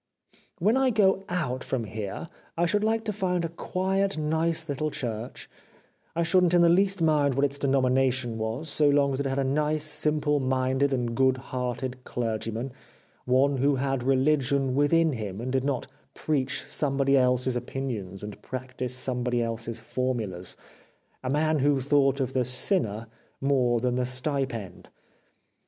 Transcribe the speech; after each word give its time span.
"* 0.43 0.45
When 0.57 0.77
I 0.77 0.89
go 0.89 1.23
out 1.29 1.63
from 1.63 1.83
here 1.83 2.27
I 2.57 2.65
should 2.65 2.83
like 2.83 3.03
to 3.05 3.13
find 3.13 3.45
a 3.45 3.49
quiet, 3.49 4.17
nice 4.17 4.67
little 4.67 4.89
Church, 4.89 5.47
I 6.15 6.23
shouldn't 6.23 6.55
in 6.55 6.63
the 6.63 6.69
least 6.69 7.03
mind 7.03 7.35
what 7.35 7.45
its 7.45 7.59
denomination 7.59 8.39
was 8.39 8.67
so 8.67 8.89
long 8.89 9.13
as 9.13 9.19
it 9.19 9.27
had 9.27 9.37
a 9.37 9.43
nice, 9.43 9.83
simple 9.83 10.39
minded 10.39 10.91
and 10.91 11.13
good 11.15 11.37
hearted 11.37 12.03
clergyman, 12.03 12.71
one 13.25 13.57
who 13.57 13.75
had 13.75 14.01
religion 14.01 14.73
within 14.73 15.13
himself 15.13 15.39
and 15.43 15.51
did 15.51 15.63
not 15.63 15.85
preach 16.15 16.63
somebody 16.65 17.15
else's 17.15 17.55
opinions 17.55 18.23
and 18.23 18.41
practise 18.41 18.95
somebody 18.95 19.39
else's 19.43 19.79
formulas, 19.79 20.57
a 21.23 21.29
man 21.29 21.59
who 21.59 21.79
thought 21.79 22.19
of 22.19 22.33
the 22.33 22.43
sinner 22.43 23.05
more 23.39 23.79
than 23.79 23.93
the 23.93 24.07
stipend. 24.07 24.89